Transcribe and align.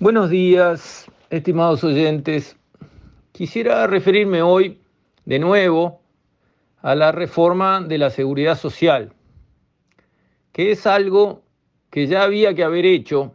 Buenos 0.00 0.30
días, 0.30 1.10
estimados 1.28 1.82
oyentes. 1.82 2.56
Quisiera 3.32 3.84
referirme 3.88 4.42
hoy 4.42 4.78
de 5.24 5.40
nuevo 5.40 6.02
a 6.82 6.94
la 6.94 7.10
reforma 7.10 7.80
de 7.80 7.98
la 7.98 8.10
seguridad 8.10 8.56
social, 8.56 9.12
que 10.52 10.70
es 10.70 10.86
algo 10.86 11.42
que 11.90 12.06
ya 12.06 12.22
había 12.22 12.54
que 12.54 12.62
haber 12.62 12.86
hecho, 12.86 13.34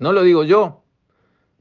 no 0.00 0.12
lo 0.12 0.22
digo 0.22 0.44
yo, 0.44 0.82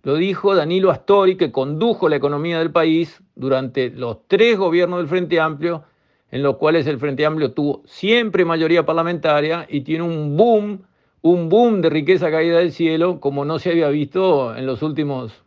lo 0.04 0.16
dijo 0.16 0.54
Danilo 0.54 0.92
Astori, 0.92 1.38
que 1.38 1.54
condujo 1.54 2.10
la 2.10 2.18
economía 2.18 2.60
del 2.60 2.72
país 2.72 3.24
durante 3.36 3.90
los 3.90 4.28
tres 4.28 4.58
gobiernos 4.58 5.00
del 5.00 5.08
Frente 5.08 5.40
Amplio, 5.40 5.86
en 6.30 6.44
los 6.44 6.58
cuales 6.58 6.86
el 6.88 7.00
Frente 7.00 7.26
Amplio 7.26 7.54
tuvo 7.54 7.84
siempre 7.86 8.44
mayoría 8.44 8.86
parlamentaria 8.86 9.66
y 9.70 9.80
tiene 9.80 10.04
un 10.04 10.36
boom 10.36 10.82
un 11.22 11.50
boom 11.50 11.82
de 11.82 11.90
riqueza 11.90 12.32
caída 12.32 12.58
del 12.58 12.72
cielo 12.72 13.20
como 13.20 13.46
no 13.46 13.60
se 13.60 13.72
había 13.72 13.90
visto 13.90 14.56
en 14.56 14.66
los 14.66 14.82
últimos 14.82 15.44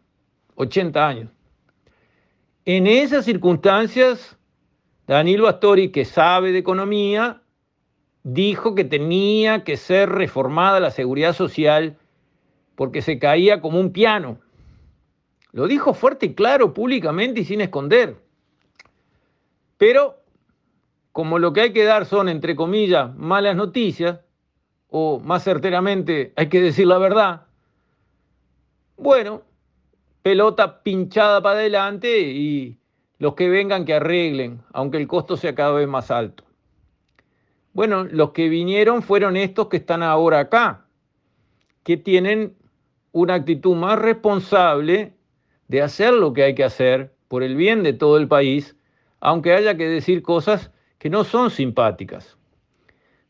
80 0.54 1.06
años. 1.06 1.30
En 2.64 2.86
esas 2.86 3.24
circunstancias, 3.24 4.38
Danilo 5.06 5.48
Astori, 5.48 5.90
que 5.90 6.04
sabe 6.04 6.52
de 6.52 6.58
economía, 6.58 7.42
dijo 8.22 8.74
que 8.74 8.84
tenía 8.84 9.64
que 9.64 9.76
ser 9.76 10.08
reformada 10.08 10.80
la 10.80 10.90
seguridad 10.90 11.34
social 11.34 11.98
porque 12.74 13.02
se 13.02 13.18
caía 13.18 13.60
como 13.60 13.80
un 13.80 13.92
piano. 13.92 14.38
Lo 15.52 15.66
dijo 15.66 15.92
fuerte 15.94 16.26
y 16.26 16.34
claro, 16.34 16.72
públicamente 16.72 17.42
y 17.42 17.44
sin 17.44 17.60
esconder. 17.60 18.16
Pero 19.76 20.16
como 21.12 21.38
lo 21.38 21.52
que 21.52 21.60
hay 21.60 21.72
que 21.72 21.84
dar 21.84 22.06
son, 22.06 22.28
entre 22.28 22.56
comillas, 22.56 23.14
malas 23.16 23.54
noticias, 23.54 24.20
o 24.88 25.20
más 25.20 25.44
certeramente 25.44 26.32
hay 26.36 26.48
que 26.48 26.60
decir 26.60 26.86
la 26.86 26.98
verdad, 26.98 27.46
bueno, 28.96 29.42
pelota 30.22 30.82
pinchada 30.82 31.42
para 31.42 31.58
adelante 31.58 32.20
y 32.20 32.78
los 33.18 33.34
que 33.34 33.48
vengan 33.48 33.84
que 33.84 33.94
arreglen, 33.94 34.62
aunque 34.72 34.98
el 34.98 35.06
costo 35.06 35.36
sea 35.36 35.54
cada 35.54 35.72
vez 35.72 35.88
más 35.88 36.10
alto. 36.10 36.44
Bueno, 37.72 38.04
los 38.04 38.30
que 38.30 38.48
vinieron 38.48 39.02
fueron 39.02 39.36
estos 39.36 39.68
que 39.68 39.78
están 39.78 40.02
ahora 40.02 40.40
acá, 40.40 40.86
que 41.82 41.96
tienen 41.96 42.56
una 43.12 43.34
actitud 43.34 43.76
más 43.76 43.98
responsable 43.98 45.12
de 45.68 45.82
hacer 45.82 46.12
lo 46.12 46.32
que 46.32 46.44
hay 46.44 46.54
que 46.54 46.64
hacer 46.64 47.14
por 47.28 47.42
el 47.42 47.56
bien 47.56 47.82
de 47.82 47.92
todo 47.92 48.16
el 48.16 48.28
país, 48.28 48.76
aunque 49.20 49.52
haya 49.52 49.76
que 49.76 49.88
decir 49.88 50.22
cosas 50.22 50.70
que 50.98 51.10
no 51.10 51.24
son 51.24 51.50
simpáticas. 51.50 52.38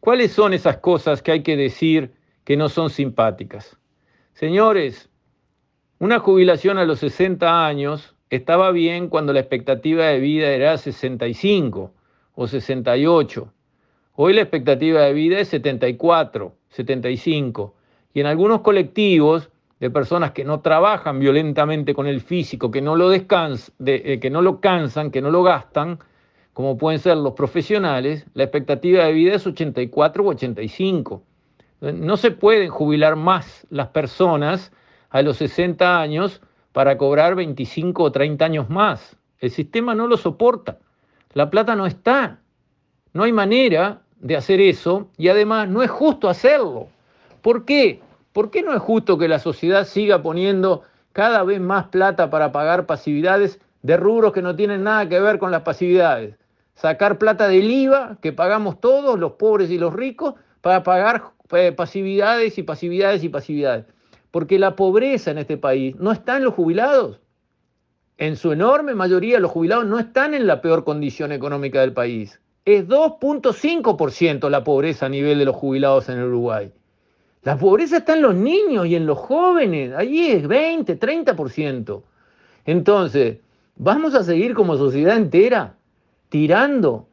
¿Cuáles 0.05 0.33
son 0.33 0.53
esas 0.53 0.77
cosas 0.77 1.23
que 1.23 1.33
hay 1.33 1.43
que 1.43 1.57
decir 1.57 2.13
que 2.45 2.59
no 2.59 2.69
son 2.69 2.91
simpáticas? 2.91 3.79
Señores, 4.35 5.09
una 5.99 6.19
jubilación 6.19 6.77
a 6.77 6.85
los 6.85 6.99
60 6.99 7.67
años 7.67 8.15
estaba 8.29 8.71
bien 8.71 9.09
cuando 9.09 9.33
la 9.33 9.41
expectativa 9.41 10.05
de 10.05 10.21
vida 10.21 10.49
era 10.49 10.77
65 10.77 11.91
o 12.35 12.47
68. 12.47 13.51
Hoy 14.17 14.35
la 14.35 14.43
expectativa 14.43 15.01
de 15.01 15.15
vida 15.15 15.39
es 15.39 15.49
74, 15.49 16.55
75. 16.69 17.75
Y 18.13 18.21
en 18.21 18.27
algunos 18.27 18.61
colectivos 18.61 19.49
de 19.81 19.89
personas 19.89 20.33
que 20.33 20.45
no 20.45 20.61
trabajan 20.61 21.19
violentamente 21.19 21.95
con 21.95 22.07
el 22.07 22.21
físico, 22.21 22.71
que 22.71 22.83
no 22.83 22.95
lo, 22.95 23.09
descans 23.09 23.73
eh, 23.87 24.19
que 24.21 24.29
no 24.29 24.43
lo 24.43 24.61
cansan, 24.61 25.11
que 25.11 25.23
no 25.23 25.31
lo 25.31 25.43
gastan, 25.43 25.99
como 26.55 26.79
pueden 26.79 27.01
ser 27.01 27.17
los 27.17 27.35
profesionales, 27.35 28.25
la 28.33 28.45
expectativa 28.45 29.05
de 29.05 29.13
vida 29.13 29.35
es 29.35 29.45
84 29.45 30.25
o 30.25 30.29
85. 30.29 31.23
No 31.81 32.17
se 32.17 32.31
pueden 32.31 32.71
jubilar 32.71 33.17
más 33.17 33.67
las 33.71 33.89
personas 33.89 34.73
a 35.11 35.21
los 35.23 35.37
60 35.39 36.01
años 36.01 36.41
para 36.73 36.97
cobrar 36.97 37.35
25 37.35 38.05
o 38.05 38.13
30 38.13 38.45
años 38.45 38.71
más. 38.71 39.17
El 39.41 39.51
sistema 39.51 39.97
no 39.97 40.07
lo 40.07 40.17
soporta. 40.17 40.79
La 41.33 41.51
plata 41.51 41.75
no 41.75 41.87
está. 41.87 42.39
No 43.13 43.25
hay 43.25 43.33
manera 43.33 44.03
de 44.21 44.37
hacer 44.37 44.61
eso 44.61 45.09
y 45.19 45.29
además 45.29 45.69
no 45.69 45.83
es 45.83 45.91
justo 45.91 46.29
hacerlo. 46.29 46.87
¿Por 47.43 47.65
qué? 47.65 48.01
¿Por 48.33 48.53
qué 48.53 48.63
no 48.63 48.73
es 48.73 48.81
justo 48.81 49.19
que 49.19 49.27
la 49.27 49.41
sociedad 49.41 49.87
siga 49.87 50.23
poniendo 50.23 50.83
cada 51.13 51.43
vez 51.43 51.61
más 51.61 51.89
plata 51.89 52.31
para 52.31 52.53
pagar 52.53 52.87
pasividades 52.87 53.61
de 53.83 53.97
rubros 53.97 54.33
que 54.33 54.41
no 54.43 54.55
tienen 54.55 54.85
nada 54.85 55.09
que 55.09 55.19
ver 55.19 55.41
con 55.41 55.51
las 55.51 55.63
pasividades? 55.63 56.37
Sacar 56.75 57.19
plata 57.19 57.49
del 57.49 57.71
IVA 57.71 58.19
que 58.21 58.33
pagamos 58.33 58.81
todos, 58.81 59.19
los 59.19 59.33
pobres 59.33 59.71
y 59.71 59.79
los 59.79 59.93
ricos, 59.93 60.35
para 60.61 60.83
pagar 60.83 61.33
eh, 61.53 61.73
pasividades 61.73 62.59
y 62.59 62.63
pasividades 62.63 63.23
y 63.23 63.29
pasividades. 63.29 63.87
Porque 64.31 64.59
la 64.59 64.77
pobreza 64.77 65.31
en 65.31 65.39
este 65.39 65.57
país 65.57 65.97
no 65.97 66.11
está 66.13 66.37
en 66.37 66.45
los 66.45 66.55
jubilados. 66.55 67.21
En 68.17 68.37
su 68.37 68.53
enorme 68.53 68.95
mayoría 68.95 69.41
los 69.41 69.51
jubilados 69.51 69.87
no 69.87 69.99
están 69.99 70.35
en 70.35 70.47
la 70.47 70.61
peor 70.61 70.85
condición 70.85 71.33
económica 71.33 71.81
del 71.81 71.93
país. 71.93 72.41
Es 72.65 72.87
2.5% 72.89 74.49
la 74.49 74.65
pobreza 74.65 75.07
a 75.07 75.09
nivel 75.09 75.39
de 75.39 75.45
los 75.45 75.57
jubilados 75.57 76.09
en 76.09 76.23
Uruguay. 76.23 76.73
La 77.43 77.59
pobreza 77.59 77.99
está 77.99 78.15
en 78.15 78.23
los 78.23 78.35
niños 78.35 78.87
y 78.87 78.97
en 78.97 79.05
los 79.05 79.19
jóvenes. 79.19 79.93
Allí 79.95 80.31
es 80.31 80.49
20, 80.49 80.99
30%. 80.99 82.03
Entonces, 82.65 83.39
¿vamos 83.77 84.15
a 84.15 84.25
seguir 84.25 84.55
como 84.55 84.77
sociedad 84.77 85.17
entera 85.17 85.77
tirando 86.35 87.07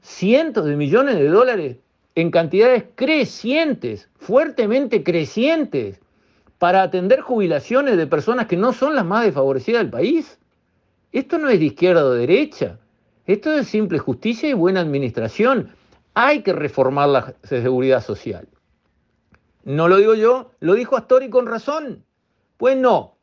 cientos 0.00 0.64
de 0.64 0.74
millones 0.74 1.14
de 1.14 1.28
dólares 1.28 1.76
en 2.16 2.32
cantidades 2.32 2.82
crecientes, 2.96 4.08
fuertemente 4.16 5.04
crecientes, 5.04 6.00
para 6.58 6.82
atender 6.82 7.20
jubilaciones 7.20 7.96
de 7.96 8.08
personas 8.08 8.48
que 8.48 8.56
no 8.56 8.72
son 8.72 8.96
las 8.96 9.04
más 9.04 9.22
desfavorecidas 9.22 9.82
del 9.82 9.90
país. 9.90 10.40
Esto 11.12 11.38
no 11.38 11.48
es 11.48 11.60
de 11.60 11.66
izquierda 11.66 12.04
o 12.04 12.10
derecha, 12.10 12.80
esto 13.24 13.52
es 13.52 13.68
simple 13.68 14.00
justicia 14.00 14.48
y 14.48 14.54
buena 14.54 14.80
administración. 14.80 15.70
Hay 16.14 16.42
que 16.42 16.52
reformar 16.52 17.08
la 17.08 17.34
seguridad 17.44 18.02
social. 18.02 18.48
No 19.62 19.86
lo 19.86 19.98
digo 19.98 20.16
yo, 20.16 20.50
lo 20.58 20.74
dijo 20.74 20.96
Astori 20.96 21.30
con 21.30 21.46
razón. 21.46 22.04
Pues 22.56 22.76
no. 22.76 23.16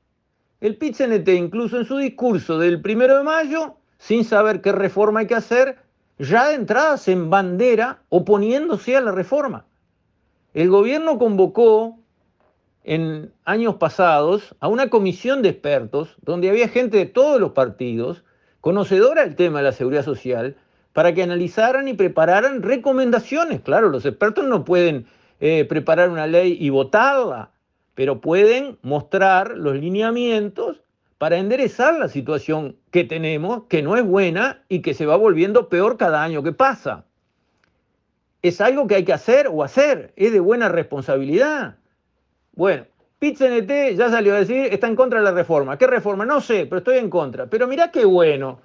El 0.62 0.78
pit 0.78 0.96
incluso 1.02 1.80
en 1.80 1.86
su 1.86 1.98
discurso 1.98 2.58
del 2.58 2.81
primero 2.81 3.18
de 3.18 3.24
mayo, 3.25 3.75
sin 3.98 4.24
saber 4.24 4.62
qué 4.62 4.72
reforma 4.72 5.22
hay 5.22 5.28
que 5.28 5.36
hacer, 5.36 5.78
ya 6.20 6.50
de 6.50 6.56
entrada 6.56 6.98
se 6.98 7.16
bandera 7.16 8.02
oponiéndose 8.09 8.96
a 8.96 9.02
la 9.02 9.12
reforma. 9.12 9.66
El 10.54 10.70
gobierno 10.70 11.18
convocó 11.18 11.98
en 12.84 13.31
años 13.46 13.76
pasados 13.76 14.56
a 14.59 14.68
una 14.68 14.90
comisión 14.90 15.42
de 15.42 15.50
expertos 15.50 16.16
donde 16.22 16.50
había 16.50 16.68
gente 16.68 16.98
de 16.98 17.06
todos 17.06 17.40
los 17.40 17.52
partidos, 17.52 18.24
conocedora 18.62 19.24
del 19.24 19.36
tema 19.36 19.59
de 19.59 19.66
la 19.66 19.72
seguridad 19.72 20.04
social, 20.04 20.56
para 20.92 21.14
que 21.14 21.24
analizaran 21.24 21.88
y 21.88 21.94
prepararan 21.94 22.62
recomendaciones. 22.62 23.62
Claro, 23.62 23.90
los 23.90 24.06
expertos 24.06 24.46
no 24.46 24.64
pueden 24.64 25.08
eh, 25.40 25.66
preparar 25.66 26.10
una 26.10 26.28
ley 26.28 26.56
y 26.60 26.70
votarla, 26.70 27.52
pero 27.96 28.22
pueden 28.22 28.78
mostrar 28.84 29.58
los 29.58 29.75
lineamientos 29.75 30.83
para 31.18 31.38
enderezar 31.38 31.97
la 32.00 32.07
situación 32.07 32.78
que 32.91 33.03
tenemos, 33.03 33.63
que 33.69 33.81
no 33.81 33.96
es 33.96 34.06
buena 34.06 34.63
y 34.69 34.81
que 34.81 34.94
se 34.94 35.06
va 35.06 35.16
volviendo 35.16 35.69
peor 35.69 35.97
cada 35.97 36.24
año 36.24 36.44
que 36.44 36.51
pasa. 36.51 37.06
Es 38.41 38.59
algo 38.59 38.88
que 38.88 38.96
hay 38.96 39.06
que 39.06 39.13
hacer 39.13 39.47
o 39.47 39.63
hacer, 39.63 40.13
es 40.16 40.34
de 40.34 40.40
buena 40.40 40.69
responsabilidad. 40.69 41.78
Bueno, 42.53 42.85
PITCNT 43.19 43.96
ya 43.96 44.09
salió 44.09 44.34
a 44.34 44.40
decir, 44.40 44.68
está 44.72 44.88
en 44.88 44.97
contra 44.97 45.19
de 45.19 45.25
la 45.25 45.31
reforma. 45.31 45.78
¿Qué 45.78 45.88
reforma? 45.88 46.25
No 46.25 46.41
sé, 46.41 46.66
pero 46.66 46.79
estoy 46.79 46.97
en 46.97 47.09
contra. 47.09 47.47
Pero 47.47 47.68
mirá 47.68 47.90
qué 47.90 48.03
bueno, 48.03 48.59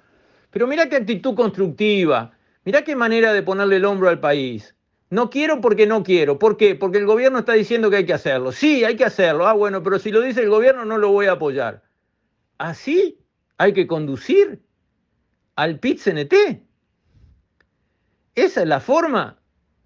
pero 0.51 0.67
mirá 0.67 0.89
qué 0.89 0.97
actitud 0.97 1.33
constructiva, 1.33 2.33
mirá 2.65 2.83
qué 2.83 2.95
manera 2.95 3.31
de 3.31 3.41
ponerle 3.41 3.77
el 3.77 3.85
hombro 3.85 4.09
al 4.09 4.19
país. 4.19 4.75
No 5.11 5.29
quiero 5.29 5.61
porque 5.61 5.87
no 5.87 6.03
quiero. 6.03 6.37
¿Por 6.37 6.57
qué? 6.57 6.75
Porque 6.75 6.97
el 6.97 7.05
gobierno 7.05 7.39
está 7.39 7.53
diciendo 7.53 7.89
que 7.89 7.95
hay 7.95 8.05
que 8.05 8.13
hacerlo. 8.13 8.51
Sí, 8.51 8.83
hay 8.83 8.95
que 8.95 9.05
hacerlo. 9.05 9.47
Ah, 9.47 9.53
bueno, 9.53 9.81
pero 9.81 9.97
si 9.97 10.11
lo 10.11 10.21
dice 10.21 10.41
el 10.41 10.49
gobierno 10.49 10.85
no 10.85 10.97
lo 10.97 11.09
voy 11.09 11.27
a 11.27 11.33
apoyar. 11.33 11.81
Así 12.59 13.17
hay 13.57 13.73
que 13.73 13.87
conducir 13.87 14.61
al 15.55 15.79
PIT-CNT. 15.79 16.61
Esa 18.35 18.61
es 18.61 18.67
la 18.67 18.79
forma 18.81 19.39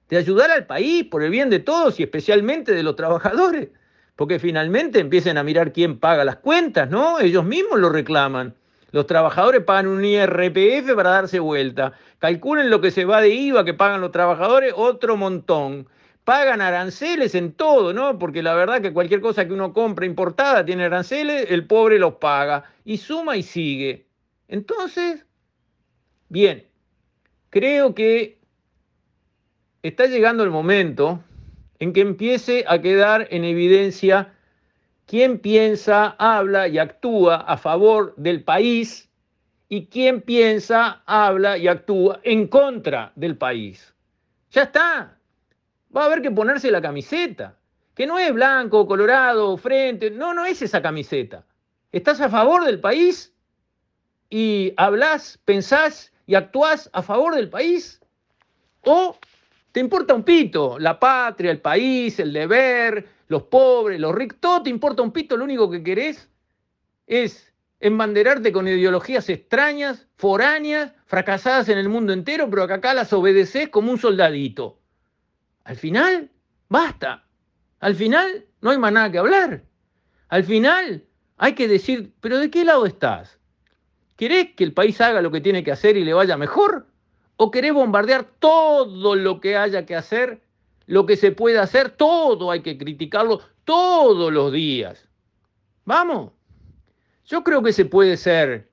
de 0.10 0.18
ayudar 0.18 0.52
al 0.52 0.66
país 0.66 1.06
por 1.06 1.24
el 1.24 1.30
bien 1.30 1.50
de 1.50 1.60
todos 1.60 2.00
y 2.00 2.04
especialmente 2.04 2.74
de 2.74 2.84
los 2.84 2.96
trabajadores. 2.96 3.70
Porque 4.16 4.40
finalmente 4.40 5.00
empiecen 5.00 5.38
a 5.38 5.44
mirar 5.44 5.72
quién 5.72 6.00
paga 6.00 6.26
las 6.26 6.38
cuentas, 6.38 6.90
¿no? 6.90 7.20
Ellos 7.20 7.46
mismos 7.46 7.80
lo 7.80 7.90
reclaman. 7.90 8.56
Los 8.92 9.08
trabajadores 9.08 9.64
pagan 9.64 9.88
un 9.88 10.04
IRPF 10.04 10.96
para 10.96 11.12
darse 11.12 11.40
vuelta. 11.40 11.94
Calculen 12.20 12.70
lo 12.70 12.82
que 12.82 12.92
se 12.92 13.06
va 13.06 13.22
de 13.22 13.30
IVA 13.30 13.66
que 13.66 13.74
pagan 13.74 14.02
los 14.02 14.12
trabajadores, 14.12 14.74
otro 14.76 15.16
montón 15.16 15.88
pagan 16.24 16.62
aranceles 16.62 17.36
en 17.36 17.54
todo, 17.54 17.94
¿no? 17.94 18.18
Porque 18.18 18.42
la 18.42 18.54
verdad 18.54 18.82
que 18.82 18.94
cualquier 18.94 19.22
cosa 19.22 19.46
que 19.46 19.54
uno 19.54 19.74
compra 19.74 20.06
importada 20.06 20.66
tiene 20.66 20.86
aranceles, 20.86 21.48
el 21.50 21.68
pobre 21.68 22.00
los 22.00 22.16
paga 22.16 22.64
y 22.86 22.98
suma 22.98 23.36
y 23.36 23.44
sigue. 23.44 24.08
Entonces, 24.48 25.26
bien, 26.30 26.66
creo 27.50 27.94
que 27.94 28.40
está 29.82 30.06
llegando 30.06 30.44
el 30.44 30.50
momento 30.50 31.24
en 31.80 31.92
que 31.92 32.02
empiece 32.02 32.64
a 32.68 32.82
quedar 32.82 33.28
en 33.32 33.44
evidencia 33.44 34.34
quién 35.06 35.40
piensa, 35.40 36.16
habla 36.18 36.68
y 36.70 36.78
actúa 36.78 37.36
a 37.36 37.58
favor 37.58 38.14
del 38.16 38.44
país 38.44 39.10
y 39.68 39.88
quién 39.88 40.22
piensa, 40.22 41.04
habla 41.06 41.58
y 41.58 41.68
actúa 41.68 42.22
en 42.24 42.48
contra 42.48 43.12
del 43.16 43.38
país. 43.38 43.94
Ya 44.52 44.64
está. 44.64 45.18
Va 45.96 46.04
a 46.04 46.06
haber 46.06 46.22
que 46.22 46.32
ponerse 46.32 46.72
la 46.72 46.82
camiseta, 46.82 47.58
que 47.94 48.08
no 48.08 48.18
es 48.18 48.34
blanco, 48.34 48.88
colorado, 48.88 49.56
frente, 49.58 50.10
no, 50.10 50.34
no 50.34 50.46
es 50.46 50.62
esa 50.62 50.82
camiseta. 50.82 51.46
¿Estás 51.92 52.20
a 52.22 52.30
favor 52.30 52.66
del 52.66 52.80
país? 52.80 53.34
¿Y 54.30 54.74
hablas, 54.78 55.40
pensás 55.46 56.12
y 56.26 56.34
actuás 56.34 56.90
a 56.94 57.04
favor 57.04 57.36
del 57.36 57.50
país? 57.50 58.02
¿O 58.82 59.18
te 59.72 59.80
importa 59.80 60.16
un 60.16 60.24
pito 60.24 60.80
la 60.80 61.00
patria, 61.00 61.52
el 61.52 61.62
país, 61.62 62.20
el 62.20 62.34
deber, 62.34 63.08
los 63.28 63.44
pobres, 63.44 64.00
los 64.00 64.16
ricos? 64.16 64.40
Todo 64.40 64.64
te 64.64 64.72
importa 64.72 65.04
un 65.04 65.12
pito, 65.12 65.38
lo 65.38 65.44
único 65.44 65.70
que 65.70 65.84
querés 65.84 66.30
es 67.06 67.54
embanderarte 67.80 68.52
con 68.52 68.68
ideologías 68.68 69.30
extrañas, 69.30 70.08
foráneas, 70.16 70.94
fracasadas 71.06 71.70
en 71.70 71.78
el 71.78 71.90
mundo 71.90 72.14
entero, 72.14 72.50
pero 72.50 72.66
que 72.66 72.74
acá 72.74 72.94
las 72.94 73.14
obedeces 73.14 73.70
como 73.70 73.92
un 73.92 74.00
soldadito. 74.00 74.80
Al 75.64 75.76
final, 75.76 76.32
basta. 76.70 77.26
Al 77.80 77.96
final, 77.96 78.46
no 78.62 78.72
hay 78.72 78.78
más 78.78 78.92
nada 78.92 79.12
que 79.12 79.18
hablar. 79.18 79.64
Al 80.30 80.44
final, 80.44 81.06
hay 81.38 81.54
que 81.54 81.68
decir, 81.68 82.14
pero 82.20 82.38
¿de 82.40 82.50
qué 82.50 82.66
lado 82.66 82.86
estás? 82.86 83.40
¿Querés 84.16 84.54
que 84.56 84.64
el 84.64 84.74
país 84.74 85.00
haga 85.02 85.22
lo 85.22 85.32
que 85.32 85.42
tiene 85.42 85.64
que 85.64 85.72
hacer 85.72 85.98
y 85.98 86.06
le 86.06 86.14
vaya 86.14 86.38
mejor? 86.38 86.88
¿O 87.36 87.52
querés 87.52 87.74
bombardear 87.74 88.26
todo 88.40 89.16
lo 89.16 89.40
que 89.40 89.58
haya 89.58 89.86
que 89.86 89.96
hacer, 89.96 90.42
lo 90.86 91.06
que 91.06 91.18
se 91.18 91.32
puede 91.32 91.60
hacer? 91.60 91.90
Todo 91.90 92.52
hay 92.52 92.62
que 92.62 92.78
criticarlo 92.78 93.42
todos 93.64 94.32
los 94.32 94.52
días. 94.52 95.08
Vamos. 95.86 96.32
Yo 97.26 97.44
creo 97.44 97.64
que 97.64 97.74
se 97.74 97.86
puede 97.86 98.18
ser 98.18 98.70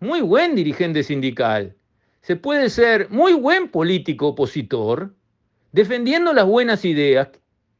muy 0.00 0.20
buen 0.20 0.54
dirigente 0.54 1.02
sindical, 1.02 1.74
se 2.20 2.36
puede 2.36 2.68
ser 2.70 3.08
muy 3.10 3.32
buen 3.32 3.68
político 3.68 4.28
opositor, 4.28 5.14
defendiendo 5.74 6.32
las 6.32 6.46
buenas 6.46 6.84
ideas, 6.84 7.30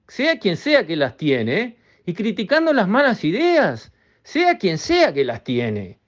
sea 0.08 0.40
quien 0.40 0.56
sea 0.56 0.84
que 0.84 0.96
las 0.96 1.16
tiene, 1.16 1.78
y 2.04 2.12
criticando 2.12 2.72
las 2.72 2.88
malas 2.88 3.22
ideas, 3.22 3.92
sea 4.24 4.58
quien 4.58 4.78
sea 4.78 5.14
que 5.14 5.24
las 5.24 5.44
tiene. 5.44 6.00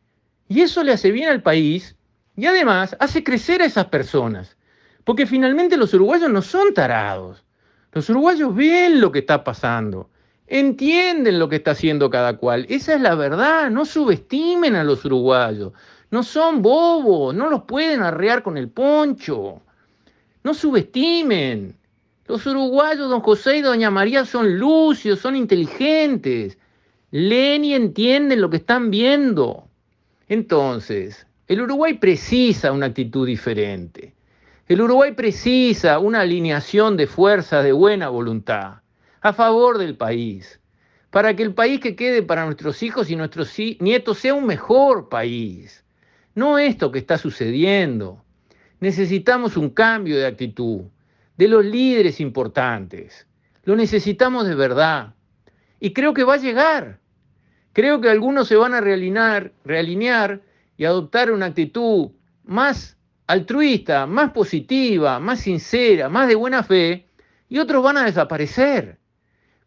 Y 0.48 0.62
eso 0.62 0.82
le 0.82 0.92
hace 0.92 1.12
bien 1.12 1.28
al 1.28 1.42
país 1.42 1.94
y 2.36 2.46
además 2.46 2.96
hace 2.98 3.22
crecer 3.22 3.62
a 3.62 3.66
esas 3.66 3.84
personas. 3.84 4.56
Porque 5.04 5.26
finalmente 5.26 5.76
los 5.76 5.94
uruguayos 5.94 6.28
no 6.28 6.42
son 6.42 6.74
tarados. 6.74 7.44
Los 7.92 8.10
uruguayos 8.10 8.52
ven 8.52 9.00
lo 9.00 9.12
que 9.12 9.20
está 9.20 9.44
pasando, 9.44 10.10
entienden 10.48 11.38
lo 11.38 11.48
que 11.48 11.56
está 11.56 11.70
haciendo 11.70 12.10
cada 12.10 12.36
cual. 12.36 12.66
Esa 12.68 12.96
es 12.96 13.00
la 13.00 13.14
verdad, 13.14 13.70
no 13.70 13.84
subestimen 13.84 14.74
a 14.74 14.82
los 14.82 15.04
uruguayos. 15.04 15.72
No 16.10 16.24
son 16.24 16.62
bobos, 16.62 17.32
no 17.32 17.48
los 17.48 17.62
pueden 17.62 18.02
arrear 18.02 18.42
con 18.42 18.58
el 18.58 18.70
poncho. 18.70 19.62
No 20.46 20.54
subestimen. 20.54 21.74
Los 22.28 22.46
uruguayos, 22.46 23.10
don 23.10 23.20
José 23.20 23.56
y 23.56 23.62
doña 23.62 23.90
María, 23.90 24.24
son 24.24 24.60
lucios, 24.60 25.18
son 25.18 25.34
inteligentes 25.34 26.56
leen 27.10 27.64
y 27.64 27.74
entienden 27.74 28.40
lo 28.40 28.48
que 28.48 28.58
están 28.58 28.92
viendo. 28.92 29.66
Entonces, 30.28 31.26
el 31.48 31.62
Uruguay 31.62 31.94
precisa 31.94 32.70
una 32.70 32.86
actitud 32.86 33.26
diferente. 33.26 34.14
El 34.68 34.82
Uruguay 34.82 35.14
precisa 35.16 35.98
una 35.98 36.20
alineación 36.20 36.96
de 36.96 37.08
fuerzas 37.08 37.64
de 37.64 37.72
buena 37.72 38.08
voluntad 38.08 38.82
a 39.22 39.32
favor 39.32 39.78
del 39.78 39.96
país, 39.96 40.60
para 41.10 41.34
que 41.34 41.42
el 41.42 41.54
país 41.54 41.80
que 41.80 41.96
quede 41.96 42.22
para 42.22 42.44
nuestros 42.44 42.84
hijos 42.84 43.10
y 43.10 43.16
nuestros 43.16 43.52
nietos 43.80 44.18
sea 44.18 44.34
un 44.34 44.46
mejor 44.46 45.08
país. 45.08 45.82
No 46.36 46.56
esto 46.56 46.92
que 46.92 47.00
está 47.00 47.18
sucediendo. 47.18 48.22
Necesitamos 48.80 49.56
un 49.56 49.70
cambio 49.70 50.16
de 50.16 50.26
actitud 50.26 50.82
de 51.36 51.48
los 51.48 51.64
líderes 51.64 52.20
importantes. 52.20 53.26
Lo 53.64 53.76
necesitamos 53.76 54.46
de 54.46 54.54
verdad. 54.54 55.14
Y 55.80 55.92
creo 55.92 56.14
que 56.14 56.24
va 56.24 56.34
a 56.34 56.38
llegar. 56.38 57.00
Creo 57.72 58.00
que 58.00 58.08
algunos 58.08 58.48
se 58.48 58.56
van 58.56 58.74
a 58.74 58.80
realinear, 58.80 60.40
y 60.78 60.84
adoptar 60.84 61.30
una 61.30 61.46
actitud 61.46 62.10
más 62.44 62.96
altruista, 63.26 64.06
más 64.06 64.32
positiva, 64.32 65.18
más 65.20 65.40
sincera, 65.40 66.08
más 66.08 66.28
de 66.28 66.36
buena 66.36 66.62
fe, 66.62 67.06
y 67.48 67.58
otros 67.58 67.82
van 67.82 67.98
a 67.98 68.04
desaparecer. 68.04 68.98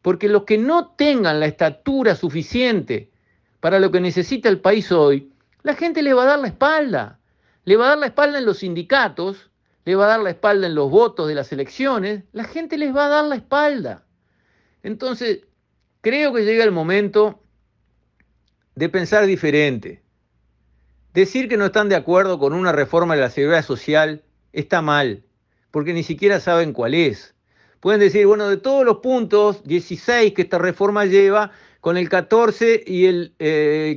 Porque 0.01 0.29
los 0.29 0.44
que 0.44 0.57
no 0.57 0.91
tengan 0.91 1.39
la 1.39 1.45
estatura 1.45 2.15
suficiente 2.15 3.11
para 3.59 3.79
lo 3.79 3.91
que 3.91 4.00
necesita 4.00 4.50
el 4.50 4.59
país 4.59 4.91
hoy, 4.91 5.31
la 5.63 5.75
gente 5.75 6.01
le 6.01 6.13
va 6.13 6.23
a 6.23 6.27
dar 6.27 6.39
la 6.39 6.47
espalda. 6.47 7.19
Le 7.69 7.77
va 7.77 7.86
a 7.86 7.89
dar 7.89 8.00
la 8.00 8.07
espalda 8.07 8.39
en 8.39 8.45
los 8.45 8.57
sindicatos, 8.57 9.51
le 9.86 9.94
va 9.94 10.06
a 10.06 10.07
dar 10.07 10.21
la 10.21 10.31
espalda 10.31 10.66
en 10.66 10.74
los 10.74 10.89
votos 10.89 11.27
de 11.27 11.36
las 11.36 11.51
elecciones, 11.51 12.24
la 12.31 12.45
gente 12.45 12.80
les 12.80 12.95
va 12.95 13.06
a 13.06 13.10
dar 13.10 13.25
la 13.25 13.36
espalda. 13.36 14.07
Entonces, 14.81 15.42
creo 16.01 16.33
que 16.33 16.45
llega 16.45 16.63
el 16.63 16.71
momento 16.71 17.44
de 18.74 18.89
pensar 18.89 19.27
diferente. 19.27 20.01
Decir 21.13 21.48
que 21.48 21.57
no 21.57 21.66
están 21.66 21.89
de 21.89 21.95
acuerdo 21.95 22.39
con 22.39 22.54
una 22.54 22.71
reforma 22.71 23.13
de 23.13 23.21
la 23.21 23.30
seguridad 23.30 23.63
social 23.63 24.24
está 24.51 24.81
mal, 24.81 25.24
porque 25.69 25.94
ni 25.94 26.01
siquiera 26.01 26.39
saben 26.39 26.74
cuál 26.74 26.95
es. 26.95 27.36
Pueden 27.81 28.00
decir, 28.00 28.25
bueno, 28.25 28.50
de 28.50 28.57
todos 28.57 28.83
los 28.83 28.98
puntos, 28.98 29.63
16 29.63 30.33
que 30.33 30.42
esta 30.42 30.57
reforma 30.57 31.06
lleva, 31.06 31.51
con 31.81 31.98
el 31.98 32.10
14 32.10 32.84
y 32.86 33.06
el 33.06 33.34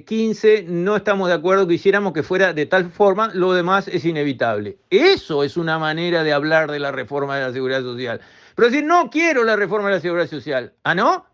15 0.07 0.55
eh, 0.55 0.65
no 0.69 0.97
estamos 0.97 1.29
de 1.29 1.35
acuerdo, 1.35 1.67
quisiéramos 1.67 2.13
que 2.13 2.23
fuera 2.23 2.53
de 2.53 2.67
tal 2.67 2.91
forma, 2.91 3.31
lo 3.35 3.53
demás 3.53 3.89
es 3.89 4.05
inevitable. 4.05 4.79
Eso 4.91 5.43
es 5.43 5.57
una 5.57 5.79
manera 5.79 6.23
de 6.23 6.33
hablar 6.33 6.71
de 6.71 6.79
la 6.79 6.93
reforma 6.93 7.37
de 7.37 7.47
la 7.47 7.53
seguridad 7.53 7.83
social. 7.83 8.21
Pero 8.55 8.69
decir, 8.69 8.85
no 8.85 9.11
quiero 9.11 9.45
la 9.45 9.57
reforma 9.57 9.89
de 9.89 9.97
la 9.97 10.01
seguridad 10.01 10.29
social. 10.29 10.75
¿Ah, 10.85 10.95
no? 10.95 11.27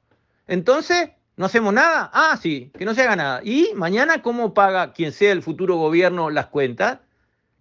Entonces, 0.47 1.11
¿No 1.39 1.47
hacemos 1.47 1.73
nada? 1.73 2.11
Ah, 2.13 2.37
sí, 2.37 2.73
que 2.77 2.85
no 2.85 2.95
se 2.95 3.03
haga 3.03 3.15
nada. 3.15 3.41
¿Y 3.45 3.71
mañana 3.77 4.23
cómo 4.23 4.55
paga 4.55 4.93
quien 4.93 5.13
sea 5.13 5.31
el 5.31 5.41
futuro 5.41 5.77
gobierno 5.77 6.31
las 6.31 6.47
cuentas? 6.47 6.99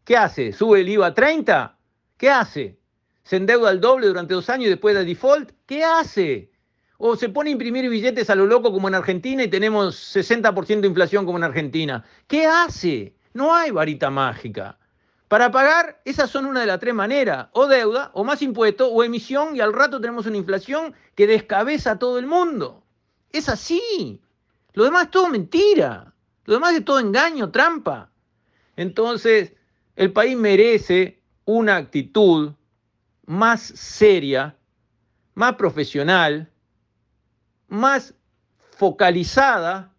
¿Qué 0.04 0.18
hace? 0.18 0.52
¿Sube 0.52 0.82
el 0.82 0.90
IVA 0.90 1.06
a 1.06 1.14
30? 1.14 1.78
¿Qué 2.18 2.32
hace? 2.32 2.80
¿Se 3.24 3.36
endeuda 3.36 3.70
al 3.70 3.80
doble 3.80 4.08
durante 4.08 4.34
dos 4.34 4.50
años 4.50 4.66
y 4.66 4.70
después 4.70 4.96
de 4.96 5.06
default? 5.06 5.52
¿Qué 5.68 5.84
hace? 5.84 6.50
¿O 6.98 7.16
se 7.16 7.30
pone 7.30 7.50
a 7.50 7.54
imprimir 7.54 7.90
billetes 7.90 8.30
a 8.30 8.36
lo 8.36 8.48
loco 8.48 8.72
como 8.72 8.88
en 8.88 8.96
Argentina 8.96 9.44
y 9.44 9.48
tenemos 9.48 10.16
60% 10.16 10.82
de 10.82 10.88
inflación 10.88 11.26
como 11.26 11.38
en 11.38 11.44
Argentina? 11.44 12.04
¿Qué 12.28 12.46
hace? 12.46 13.16
No 13.34 13.54
hay 13.54 13.70
varita 13.70 14.10
mágica. 14.10 14.80
Para 15.28 15.52
pagar, 15.52 16.02
esas 16.06 16.30
son 16.30 16.46
una 16.46 16.62
de 16.62 16.68
las 16.68 16.80
tres 16.80 16.94
maneras, 16.94 17.50
o 17.52 17.68
deuda, 17.68 18.12
o 18.14 18.24
más 18.24 18.42
impuestos, 18.42 18.90
o 18.92 19.04
emisión, 19.04 19.56
y 19.56 19.60
al 19.60 19.74
rato 19.74 20.00
tenemos 20.00 20.26
una 20.26 20.38
inflación 20.38 20.96
que 21.16 21.28
descabeza 21.28 21.92
a 21.92 22.00
todo 22.00 22.18
el 22.18 22.26
mundo. 22.26 22.84
Es 23.32 23.50
así. 23.50 24.22
Lo 24.74 24.86
demás 24.86 25.06
es 25.06 25.12
todo 25.12 25.28
mentira. 25.28 26.14
Lo 26.46 26.54
demás 26.54 26.74
es 26.74 26.86
todo 26.86 27.00
engaño, 27.00 27.52
trampa. 27.52 28.10
Entonces, 28.78 29.54
el 29.98 30.14
país 30.14 30.38
merece 30.38 31.22
una 31.44 31.76
actitud 31.76 32.54
más 33.26 33.62
seria, 33.62 34.56
más 35.34 35.56
profesional, 35.56 36.50
más 37.68 38.14
focalizada 38.72 39.94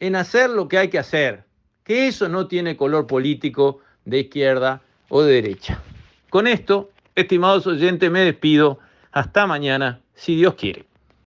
en 0.00 0.16
hacer 0.16 0.50
lo 0.50 0.68
que 0.68 0.78
hay 0.78 0.88
que 0.88 0.98
hacer. 0.98 1.44
Que 1.82 2.08
eso 2.08 2.28
no 2.28 2.46
tiene 2.46 2.76
color 2.76 3.06
político 3.06 3.80
de 4.04 4.20
izquierda 4.20 4.82
o 5.08 5.22
de 5.22 5.34
derecha. 5.34 5.82
Con 6.30 6.46
esto, 6.46 6.90
estimados 7.14 7.66
oyentes, 7.66 8.10
me 8.10 8.20
despido. 8.20 8.78
Hasta 9.12 9.46
mañana, 9.46 10.00
si 10.14 10.36
Dios 10.36 10.54
quiere. 10.54 10.86